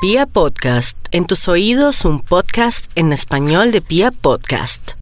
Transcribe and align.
Pia 0.00 0.26
Podcast, 0.26 0.96
en 1.10 1.26
tus 1.26 1.48
oídos 1.48 2.04
un 2.04 2.20
podcast 2.20 2.88
en 2.94 3.12
español 3.12 3.72
de 3.72 3.80
Pia 3.80 4.12
Podcast. 4.12 4.92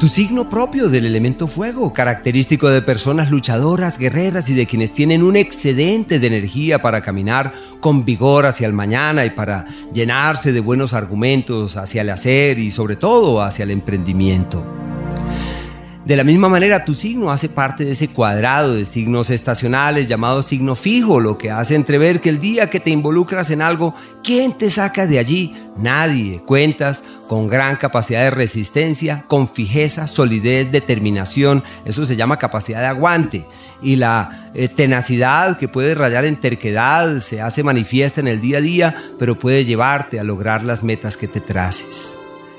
Tu 0.00 0.08
signo 0.08 0.48
propio 0.48 0.88
del 0.88 1.04
elemento 1.04 1.48
fuego, 1.48 1.92
característico 1.92 2.70
de 2.70 2.80
personas 2.80 3.30
luchadoras, 3.30 3.98
guerreras 3.98 4.48
y 4.48 4.54
de 4.54 4.64
quienes 4.64 4.94
tienen 4.94 5.22
un 5.22 5.36
excedente 5.36 6.18
de 6.18 6.26
energía 6.26 6.80
para 6.80 7.02
caminar 7.02 7.52
con 7.80 8.06
vigor 8.06 8.46
hacia 8.46 8.66
el 8.66 8.72
mañana 8.72 9.26
y 9.26 9.30
para 9.30 9.66
llenarse 9.92 10.50
de 10.54 10.60
buenos 10.60 10.94
argumentos 10.94 11.76
hacia 11.76 12.00
el 12.00 12.08
hacer 12.08 12.58
y 12.58 12.70
sobre 12.70 12.96
todo 12.96 13.42
hacia 13.42 13.64
el 13.64 13.70
emprendimiento. 13.70 14.77
De 16.08 16.16
la 16.16 16.24
misma 16.24 16.48
manera, 16.48 16.86
tu 16.86 16.94
signo 16.94 17.30
hace 17.30 17.50
parte 17.50 17.84
de 17.84 17.90
ese 17.90 18.08
cuadrado 18.08 18.72
de 18.72 18.86
signos 18.86 19.28
estacionales 19.28 20.06
llamado 20.06 20.40
signo 20.40 20.74
fijo, 20.74 21.20
lo 21.20 21.36
que 21.36 21.50
hace 21.50 21.74
entrever 21.74 22.22
que 22.22 22.30
el 22.30 22.40
día 22.40 22.70
que 22.70 22.80
te 22.80 22.88
involucras 22.88 23.50
en 23.50 23.60
algo, 23.60 23.94
¿quién 24.24 24.56
te 24.56 24.70
saca 24.70 25.06
de 25.06 25.18
allí? 25.18 25.54
Nadie. 25.76 26.40
Cuentas 26.46 27.04
con 27.28 27.46
gran 27.46 27.76
capacidad 27.76 28.22
de 28.22 28.30
resistencia, 28.30 29.26
con 29.26 29.50
fijeza, 29.50 30.06
solidez, 30.06 30.72
determinación. 30.72 31.62
Eso 31.84 32.06
se 32.06 32.16
llama 32.16 32.38
capacidad 32.38 32.80
de 32.80 32.86
aguante. 32.86 33.44
Y 33.82 33.96
la 33.96 34.50
eh, 34.54 34.68
tenacidad 34.68 35.58
que 35.58 35.68
puede 35.68 35.94
rayar 35.94 36.24
en 36.24 36.36
terquedad 36.36 37.18
se 37.18 37.42
hace 37.42 37.62
manifiesta 37.62 38.22
en 38.22 38.28
el 38.28 38.40
día 38.40 38.56
a 38.56 38.62
día, 38.62 38.96
pero 39.18 39.38
puede 39.38 39.66
llevarte 39.66 40.18
a 40.18 40.24
lograr 40.24 40.64
las 40.64 40.82
metas 40.82 41.18
que 41.18 41.28
te 41.28 41.42
traces. 41.42 42.17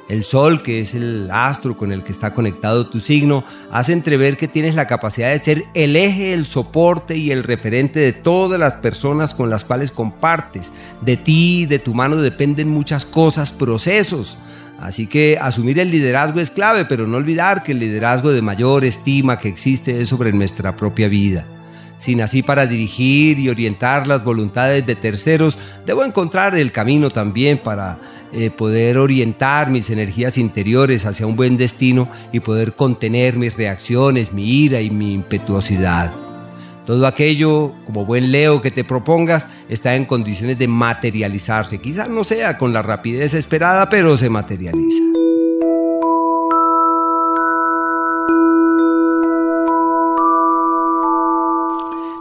El 0.09 0.23
sol, 0.23 0.63
que 0.63 0.81
es 0.81 0.95
el 0.95 1.29
astro 1.31 1.77
con 1.77 1.91
el 1.91 2.03
que 2.03 2.11
está 2.11 2.33
conectado 2.33 2.87
tu 2.87 2.99
signo, 2.99 3.43
hace 3.71 3.93
entrever 3.93 4.37
que 4.37 4.47
tienes 4.47 4.73
la 4.73 4.87
capacidad 4.87 5.29
de 5.29 5.37
ser 5.37 5.65
el 5.75 5.95
eje, 5.95 6.33
el 6.33 6.47
soporte 6.47 7.15
y 7.15 7.29
el 7.29 7.43
referente 7.43 7.99
de 7.99 8.11
todas 8.11 8.59
las 8.59 8.73
personas 8.73 9.35
con 9.35 9.51
las 9.51 9.63
cuales 9.63 9.91
compartes. 9.91 10.71
De 11.01 11.16
ti, 11.16 11.67
de 11.67 11.77
tu 11.77 11.93
mano 11.93 12.17
dependen 12.17 12.69
muchas 12.69 13.05
cosas, 13.05 13.51
procesos. 13.51 14.35
Así 14.79 15.05
que 15.05 15.38
asumir 15.39 15.77
el 15.77 15.91
liderazgo 15.91 16.39
es 16.39 16.49
clave, 16.49 16.85
pero 16.85 17.05
no 17.05 17.17
olvidar 17.17 17.61
que 17.61 17.73
el 17.73 17.79
liderazgo 17.79 18.31
de 18.31 18.41
mayor 18.41 18.85
estima 18.85 19.38
que 19.38 19.49
existe 19.49 20.01
es 20.01 20.09
sobre 20.09 20.33
nuestra 20.33 20.75
propia 20.75 21.07
vida. 21.07 21.45
Sin 21.99 22.21
así 22.21 22.41
para 22.41 22.66
dirigir 22.66 23.38
y 23.38 23.49
orientar 23.49 24.07
las 24.07 24.23
voluntades 24.23 24.88
de 24.88 24.95
terceros, 24.95 25.57
debo 25.85 26.03
encontrar 26.03 26.55
el 26.55 26.71
camino 26.71 27.11
también 27.11 27.59
para 27.59 27.99
eh, 28.31 28.52
poder 28.52 28.97
orientar 28.97 29.69
mis 29.69 29.89
energías 29.89 30.38
interiores 30.38 31.05
hacia 31.05 31.25
un 31.25 31.35
buen 31.35 31.58
destino 31.58 32.08
y 32.31 32.39
poder 32.39 32.73
contener 32.73 33.38
mis 33.38 33.55
reacciones, 33.55 34.33
mi 34.33 34.63
ira 34.63 34.81
y 34.81 34.89
mi 34.89 35.13
impetuosidad. 35.13 36.13
Todo 36.85 37.05
aquello, 37.05 37.72
como 37.85 38.05
buen 38.05 38.31
Leo 38.31 38.61
que 38.61 38.72
te 38.72 38.83
propongas, 38.83 39.47
está 39.69 39.95
en 39.95 40.05
condiciones 40.05 40.57
de 40.57 40.67
materializarse. 40.67 41.80
Quizás 41.80 42.09
no 42.09 42.23
sea 42.23 42.57
con 42.57 42.73
la 42.73 42.81
rapidez 42.81 43.35
esperada, 43.35 43.89
pero 43.89 44.17
se 44.17 44.30
materializa. 44.30 45.03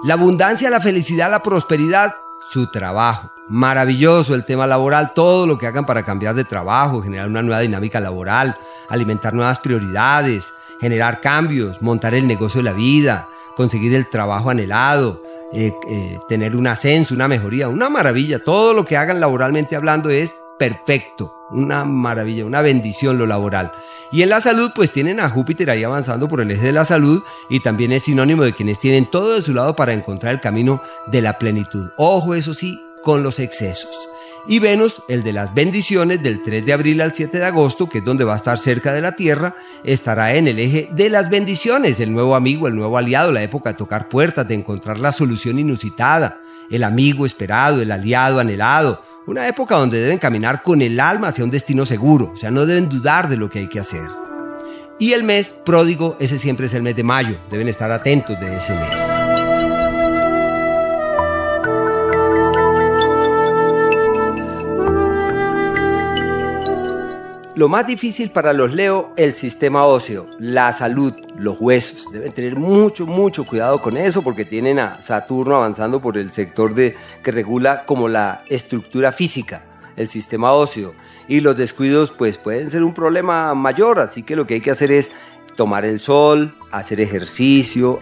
La 0.05 0.15
abundancia, 0.15 0.71
la 0.71 0.81
felicidad, 0.81 1.31
la 1.31 1.43
prosperidad 1.43 2.15
su 2.51 2.71
trabajo. 2.71 3.31
Maravilloso 3.49 4.35
el 4.35 4.45
tema 4.45 4.67
laboral, 4.67 5.13
todo 5.15 5.47
lo 5.47 5.57
que 5.57 5.67
hagan 5.67 5.87
para 5.87 6.05
cambiar 6.05 6.35
de 6.35 6.45
trabajo, 6.45 7.03
generar 7.03 7.29
una 7.29 7.43
nueva 7.43 7.61
dinámica 7.61 7.99
laboral, 7.99 8.57
alimentar 8.91 9.33
nuevas 9.33 9.59
prioridades, 9.59 10.53
generar 10.81 11.21
cambios, 11.21 11.81
montar 11.81 12.15
el 12.15 12.27
negocio 12.27 12.59
de 12.61 12.65
la 12.65 12.73
vida, 12.75 13.29
conseguir 13.57 13.95
el 13.95 14.11
trabajo 14.11 14.51
anhelado, 14.51 15.23
eh, 15.53 15.73
eh, 15.89 16.19
tener 16.29 16.57
un 16.57 16.67
ascenso, 16.67 17.15
una 17.15 17.27
mejoría, 17.27 17.69
una 17.69 17.89
maravilla. 17.89 18.39
Todo 18.39 18.75
lo 18.75 18.85
que 18.85 18.99
hagan 18.99 19.19
laboralmente 19.19 19.77
hablando 19.77 20.11
es 20.11 20.35
perfecto, 20.59 21.35
una 21.51 21.85
maravilla, 21.85 22.45
una 22.45 22.61
bendición 22.61 23.17
lo 23.17 23.27
laboral. 23.27 23.73
Y 24.13 24.23
en 24.23 24.29
la 24.29 24.41
salud, 24.41 24.73
pues 24.75 24.91
tienen 24.91 25.21
a 25.21 25.31
Júpiter 25.31 25.71
ahí 25.71 25.85
avanzando 25.85 26.29
por 26.29 26.41
el 26.41 26.51
eje 26.51 26.67
de 26.67 26.73
la 26.73 26.85
salud 26.85 27.23
y 27.49 27.61
también 27.61 27.93
es 27.93 28.05
sinónimo 28.05 28.43
de 28.43 28.53
quienes 28.53 28.79
tienen 28.79 29.07
todo 29.07 29.35
de 29.35 29.43
su 29.43 29.55
lado 29.55 29.75
para 29.75 29.93
encontrar 29.93 30.35
el 30.35 30.41
camino 30.41 30.83
de 31.07 31.23
la 31.23 31.39
plenitud. 31.39 31.91
Ojo, 31.97 32.35
eso 32.35 32.55
sí, 32.55 32.79
con 33.03 33.23
los 33.23 33.39
excesos. 33.39 34.09
Y 34.47 34.61
Venus, 34.61 35.03
el 35.09 35.23
de 35.23 35.35
las 35.35 35.53
bendiciones, 35.53 36.23
del 36.23 36.43
3 36.43 36.65
de 36.65 36.73
abril 36.73 37.01
al 37.03 37.13
7 37.13 37.39
de 37.39 37.45
agosto, 37.45 37.89
que 37.89 37.99
es 37.99 38.05
donde 38.05 38.25
va 38.25 38.33
a 38.33 38.37
estar 38.37 38.59
cerca 38.59 38.93
de 38.93 39.03
la 39.03 39.13
Tierra, 39.13 39.55
estará 39.85 40.35
en 40.35 40.49
el 40.49 40.59
eje 40.59 40.89
de 40.93 41.11
las 41.11 41.29
bendiciones, 41.29 42.01
el 42.01 42.13
nuevo 42.13 42.35
amigo, 42.35 42.67
el 42.67 42.75
nuevo 42.75 42.97
aliado, 42.97 43.31
la 43.31 43.43
época 43.43 43.71
de 43.71 43.77
tocar 43.77 44.09
puertas, 44.09 44.49
de 44.49 44.55
encontrar 44.55 44.99
la 44.99 45.13
solución 45.13 45.59
inusitada, 45.59 46.41
el 46.71 46.83
amigo 46.83 47.27
esperado, 47.27 47.83
el 47.83 47.93
aliado 47.93 48.41
anhelado, 48.41 49.03
una 49.27 49.47
época 49.47 49.77
donde 49.77 50.01
deben 50.01 50.19
caminar 50.19 50.63
con 50.63 50.81
el 50.81 50.99
alma 50.99 51.29
hacia 51.29 51.45
un 51.45 51.51
destino 51.51 51.85
seguro, 51.85 52.33
o 52.33 52.37
sea, 52.39 52.51
no 52.51 52.65
deben 52.65 52.89
dudar 52.89 53.29
de 53.29 53.37
lo 53.37 53.51
que 53.51 53.59
hay 53.59 53.69
que 53.69 53.81
hacer. 53.81 54.09
Y 54.99 55.13
el 55.13 55.25
mes 55.25 55.51
pródigo, 55.51 56.17
ese 56.19 56.39
siempre 56.39 56.67
es 56.67 56.75
el 56.75 56.83
mes 56.83 56.97
de 56.97 57.05
mayo, 57.05 57.39
deben 57.51 57.69
estar 57.69 57.93
atentos 57.93 58.41
de 58.41 58.57
ese 58.57 58.75
mes. 58.75 59.18
Lo 67.59 67.69
más 67.69 67.89
difícil 67.89 68.31
para 68.31 68.53
los 68.53 68.73
Leo, 68.73 69.13
el 69.17 69.33
sistema 69.33 69.85
óseo, 69.85 70.31
la 70.39 70.71
salud, 70.71 71.13
los 71.37 71.61
huesos. 71.61 72.07
Deben 72.13 72.31
tener 72.31 72.55
mucho, 72.55 73.05
mucho 73.05 73.45
cuidado 73.45 73.81
con 73.81 73.97
eso 73.97 74.23
porque 74.23 74.45
tienen 74.45 74.79
a 74.79 75.01
Saturno 75.01 75.57
avanzando 75.57 75.99
por 76.01 76.17
el 76.17 76.31
sector 76.31 76.73
de, 76.73 76.95
que 77.21 77.33
regula 77.33 77.85
como 77.85 78.09
la 78.09 78.45
estructura 78.49 79.11
física, 79.11 79.65
el 79.97 80.09
sistema 80.09 80.53
óseo. 80.53 80.95
Y 81.27 81.41
los 81.41 81.57
descuidos 81.57 82.13
pues 82.13 82.37
pueden 82.37 82.71
ser 82.71 82.85
un 82.85 82.95
problema 82.95 83.53
mayor, 83.57 83.99
así 83.99 84.23
que 84.23 84.37
lo 84.37 84.47
que 84.47 84.55
hay 84.55 84.61
que 84.61 84.71
hacer 84.71 84.93
es 84.93 85.11
tomar 85.57 85.85
el 85.85 85.99
sol, 85.99 86.55
hacer 86.71 87.01
ejercicio, 87.01 87.99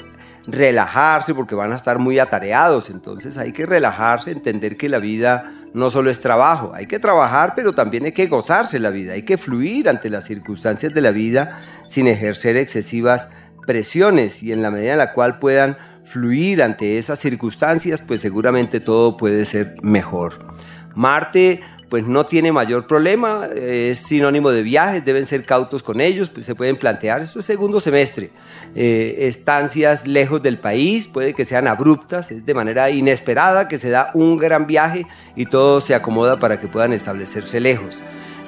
relajarse 0.46 1.34
porque 1.34 1.54
van 1.54 1.72
a 1.72 1.76
estar 1.76 1.98
muy 1.98 2.18
atareados. 2.18 2.90
Entonces 2.90 3.38
hay 3.38 3.52
que 3.52 3.66
relajarse, 3.66 4.30
entender 4.30 4.76
que 4.76 4.88
la 4.88 4.98
vida 4.98 5.52
no 5.74 5.90
solo 5.90 6.10
es 6.10 6.20
trabajo, 6.20 6.72
hay 6.74 6.86
que 6.86 6.98
trabajar, 6.98 7.52
pero 7.54 7.74
también 7.74 8.04
hay 8.04 8.12
que 8.12 8.28
gozarse 8.28 8.78
la 8.78 8.90
vida, 8.90 9.12
hay 9.12 9.22
que 9.22 9.36
fluir 9.36 9.88
ante 9.88 10.08
las 10.08 10.24
circunstancias 10.24 10.94
de 10.94 11.00
la 11.02 11.10
vida 11.10 11.58
sin 11.86 12.06
ejercer 12.06 12.56
excesivas 12.56 13.30
presiones 13.66 14.42
y 14.42 14.52
en 14.52 14.62
la 14.62 14.70
medida 14.70 14.92
en 14.92 14.98
la 14.98 15.12
cual 15.12 15.38
puedan 15.38 15.76
fluir 16.04 16.62
ante 16.62 16.98
esas 16.98 17.18
circunstancias, 17.18 18.00
pues 18.00 18.20
seguramente 18.20 18.80
todo 18.80 19.16
puede 19.16 19.44
ser 19.44 19.76
mejor. 19.82 20.54
Marte 20.94 21.60
pues 21.88 22.04
no 22.04 22.26
tiene 22.26 22.50
mayor 22.50 22.86
problema, 22.86 23.46
es 23.54 23.98
sinónimo 23.98 24.50
de 24.50 24.62
viajes, 24.62 25.04
deben 25.04 25.26
ser 25.26 25.44
cautos 25.44 25.82
con 25.82 26.00
ellos, 26.00 26.28
pues 26.28 26.44
se 26.44 26.54
pueden 26.54 26.76
plantear, 26.76 27.22
esto 27.22 27.38
es 27.38 27.44
segundo 27.44 27.78
semestre, 27.80 28.30
eh, 28.74 29.16
estancias 29.20 30.06
lejos 30.06 30.42
del 30.42 30.58
país, 30.58 31.06
puede 31.06 31.34
que 31.34 31.44
sean 31.44 31.68
abruptas, 31.68 32.30
es 32.32 32.44
de 32.44 32.54
manera 32.54 32.90
inesperada 32.90 33.68
que 33.68 33.78
se 33.78 33.90
da 33.90 34.10
un 34.14 34.36
gran 34.36 34.66
viaje 34.66 35.06
y 35.36 35.46
todo 35.46 35.80
se 35.80 35.94
acomoda 35.94 36.38
para 36.38 36.60
que 36.60 36.66
puedan 36.66 36.92
establecerse 36.92 37.60
lejos, 37.60 37.98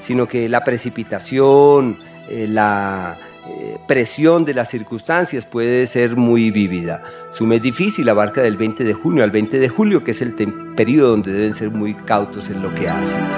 sino 0.00 0.26
que 0.26 0.48
la 0.48 0.64
precipitación, 0.64 1.98
eh, 2.28 2.46
la 2.48 3.18
eh, 3.48 3.78
presión 3.86 4.44
de 4.44 4.52
las 4.52 4.68
circunstancias 4.68 5.46
puede 5.46 5.86
ser 5.86 6.16
muy 6.16 6.50
vívida. 6.50 7.02
Su 7.32 7.46
mes 7.46 7.62
difícil 7.62 8.08
abarca 8.08 8.42
del 8.42 8.56
20 8.56 8.84
de 8.84 8.92
junio 8.92 9.24
al 9.24 9.30
20 9.30 9.58
de 9.58 9.68
julio, 9.68 10.04
que 10.04 10.10
es 10.10 10.20
el 10.20 10.34
periodo 10.34 11.10
donde 11.10 11.32
deben 11.32 11.54
ser 11.54 11.70
muy 11.70 11.94
cautos 11.94 12.50
en 12.50 12.62
lo 12.62 12.74
que 12.74 12.88
hacen. 12.88 13.37